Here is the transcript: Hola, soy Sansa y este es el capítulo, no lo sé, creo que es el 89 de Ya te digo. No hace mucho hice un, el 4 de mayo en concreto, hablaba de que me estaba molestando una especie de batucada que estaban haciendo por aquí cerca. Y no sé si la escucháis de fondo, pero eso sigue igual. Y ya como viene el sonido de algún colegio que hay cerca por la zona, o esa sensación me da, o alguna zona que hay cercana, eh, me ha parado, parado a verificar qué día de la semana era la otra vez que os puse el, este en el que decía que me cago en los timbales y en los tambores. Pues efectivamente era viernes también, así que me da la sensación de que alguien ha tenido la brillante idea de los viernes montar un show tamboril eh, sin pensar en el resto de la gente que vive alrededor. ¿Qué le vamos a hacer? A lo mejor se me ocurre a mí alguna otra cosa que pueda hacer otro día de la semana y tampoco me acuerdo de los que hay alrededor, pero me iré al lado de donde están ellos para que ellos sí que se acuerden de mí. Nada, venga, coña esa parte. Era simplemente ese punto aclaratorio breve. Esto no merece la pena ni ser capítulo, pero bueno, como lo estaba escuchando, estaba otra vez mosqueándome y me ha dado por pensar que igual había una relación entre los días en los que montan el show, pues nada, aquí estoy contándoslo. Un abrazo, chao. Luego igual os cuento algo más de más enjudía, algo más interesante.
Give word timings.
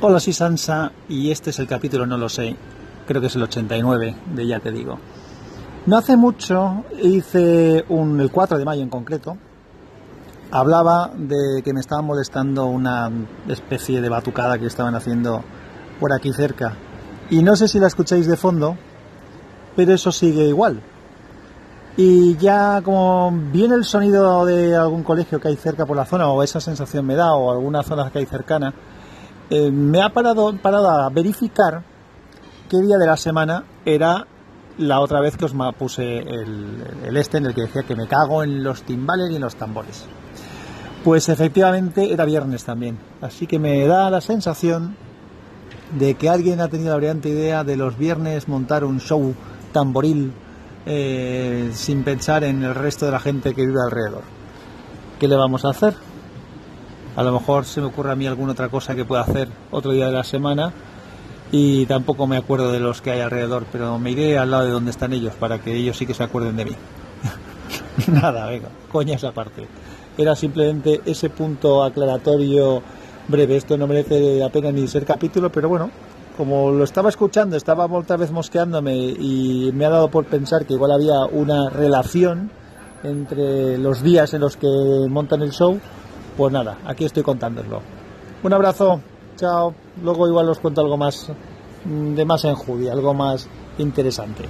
Hola, 0.00 0.20
soy 0.20 0.32
Sansa 0.32 0.92
y 1.08 1.30
este 1.30 1.50
es 1.50 1.58
el 1.58 1.66
capítulo, 1.66 2.06
no 2.06 2.16
lo 2.16 2.28
sé, 2.28 2.56
creo 3.06 3.20
que 3.20 3.26
es 3.26 3.36
el 3.36 3.42
89 3.42 4.14
de 4.34 4.46
Ya 4.46 4.60
te 4.60 4.70
digo. 4.70 4.98
No 5.86 5.96
hace 5.96 6.16
mucho 6.16 6.84
hice 7.02 7.84
un, 7.88 8.20
el 8.20 8.30
4 8.30 8.58
de 8.58 8.64
mayo 8.64 8.82
en 8.82 8.90
concreto, 8.90 9.36
hablaba 10.50 11.10
de 11.16 11.62
que 11.62 11.72
me 11.72 11.80
estaba 11.80 12.02
molestando 12.02 12.66
una 12.66 13.10
especie 13.48 14.00
de 14.00 14.08
batucada 14.08 14.58
que 14.58 14.66
estaban 14.66 14.94
haciendo 14.94 15.42
por 15.98 16.12
aquí 16.12 16.32
cerca. 16.32 16.74
Y 17.30 17.42
no 17.42 17.56
sé 17.56 17.68
si 17.68 17.78
la 17.78 17.88
escucháis 17.88 18.26
de 18.26 18.36
fondo, 18.36 18.76
pero 19.76 19.94
eso 19.94 20.12
sigue 20.12 20.46
igual. 20.46 20.80
Y 21.96 22.36
ya 22.36 22.80
como 22.82 23.32
viene 23.52 23.74
el 23.74 23.84
sonido 23.84 24.46
de 24.46 24.76
algún 24.76 25.02
colegio 25.02 25.40
que 25.40 25.48
hay 25.48 25.56
cerca 25.56 25.84
por 25.84 25.96
la 25.96 26.04
zona, 26.04 26.28
o 26.28 26.42
esa 26.42 26.60
sensación 26.60 27.04
me 27.04 27.16
da, 27.16 27.34
o 27.34 27.50
alguna 27.50 27.82
zona 27.82 28.10
que 28.10 28.20
hay 28.20 28.26
cercana, 28.26 28.72
eh, 29.50 29.70
me 29.70 30.02
ha 30.02 30.10
parado, 30.10 30.54
parado 30.56 30.90
a 30.90 31.08
verificar 31.10 31.82
qué 32.68 32.78
día 32.78 32.98
de 32.98 33.06
la 33.06 33.16
semana 33.16 33.64
era 33.84 34.26
la 34.76 35.00
otra 35.00 35.20
vez 35.20 35.36
que 35.36 35.46
os 35.46 35.54
puse 35.76 36.18
el, 36.18 37.16
este 37.16 37.38
en 37.38 37.46
el 37.46 37.54
que 37.54 37.62
decía 37.62 37.82
que 37.82 37.96
me 37.96 38.06
cago 38.06 38.42
en 38.44 38.62
los 38.62 38.82
timbales 38.82 39.30
y 39.30 39.36
en 39.36 39.42
los 39.42 39.56
tambores. 39.56 40.06
Pues 41.02 41.28
efectivamente 41.28 42.12
era 42.12 42.24
viernes 42.24 42.64
también, 42.64 42.98
así 43.20 43.46
que 43.46 43.58
me 43.58 43.86
da 43.86 44.10
la 44.10 44.20
sensación 44.20 44.96
de 45.98 46.14
que 46.14 46.28
alguien 46.28 46.60
ha 46.60 46.68
tenido 46.68 46.90
la 46.90 46.96
brillante 46.96 47.30
idea 47.30 47.64
de 47.64 47.76
los 47.76 47.96
viernes 47.96 48.48
montar 48.48 48.84
un 48.84 49.00
show 49.00 49.34
tamboril 49.72 50.32
eh, 50.84 51.70
sin 51.72 52.04
pensar 52.04 52.44
en 52.44 52.62
el 52.62 52.74
resto 52.74 53.06
de 53.06 53.12
la 53.12 53.20
gente 53.20 53.54
que 53.54 53.66
vive 53.66 53.80
alrededor. 53.82 54.22
¿Qué 55.18 55.26
le 55.26 55.36
vamos 55.36 55.64
a 55.64 55.70
hacer? 55.70 56.07
A 57.16 57.22
lo 57.22 57.32
mejor 57.32 57.64
se 57.64 57.80
me 57.80 57.88
ocurre 57.88 58.12
a 58.12 58.16
mí 58.16 58.26
alguna 58.26 58.52
otra 58.52 58.68
cosa 58.68 58.94
que 58.94 59.04
pueda 59.04 59.22
hacer 59.22 59.48
otro 59.70 59.92
día 59.92 60.06
de 60.06 60.12
la 60.12 60.24
semana 60.24 60.72
y 61.50 61.86
tampoco 61.86 62.26
me 62.26 62.36
acuerdo 62.36 62.72
de 62.72 62.80
los 62.80 63.00
que 63.00 63.10
hay 63.10 63.20
alrededor, 63.20 63.64
pero 63.72 63.98
me 63.98 64.10
iré 64.10 64.38
al 64.38 64.50
lado 64.50 64.66
de 64.66 64.70
donde 64.70 64.90
están 64.90 65.12
ellos 65.12 65.34
para 65.34 65.58
que 65.58 65.74
ellos 65.74 65.96
sí 65.96 66.06
que 66.06 66.14
se 66.14 66.22
acuerden 66.22 66.56
de 66.56 66.66
mí. 66.66 66.72
Nada, 68.12 68.46
venga, 68.46 68.68
coña 68.92 69.16
esa 69.16 69.32
parte. 69.32 69.66
Era 70.16 70.34
simplemente 70.36 71.00
ese 71.06 71.30
punto 71.30 71.82
aclaratorio 71.82 72.82
breve. 73.28 73.56
Esto 73.56 73.76
no 73.78 73.86
merece 73.86 74.38
la 74.38 74.50
pena 74.50 74.70
ni 74.70 74.86
ser 74.88 75.04
capítulo, 75.04 75.50
pero 75.50 75.68
bueno, 75.68 75.90
como 76.36 76.70
lo 76.70 76.84
estaba 76.84 77.08
escuchando, 77.08 77.56
estaba 77.56 77.86
otra 77.86 78.16
vez 78.16 78.30
mosqueándome 78.30 78.94
y 78.96 79.70
me 79.74 79.84
ha 79.86 79.90
dado 79.90 80.08
por 80.08 80.24
pensar 80.26 80.66
que 80.66 80.74
igual 80.74 80.92
había 80.92 81.24
una 81.32 81.70
relación 81.70 82.50
entre 83.02 83.78
los 83.78 84.02
días 84.02 84.34
en 84.34 84.40
los 84.40 84.56
que 84.56 84.68
montan 85.08 85.42
el 85.42 85.52
show, 85.52 85.78
pues 86.38 86.52
nada, 86.52 86.78
aquí 86.86 87.04
estoy 87.04 87.24
contándoslo. 87.24 87.82
Un 88.44 88.52
abrazo, 88.52 89.00
chao. 89.34 89.74
Luego 90.04 90.28
igual 90.28 90.48
os 90.48 90.60
cuento 90.60 90.80
algo 90.80 90.96
más 90.96 91.26
de 91.84 92.24
más 92.24 92.44
enjudía, 92.44 92.92
algo 92.92 93.12
más 93.12 93.48
interesante. 93.78 94.44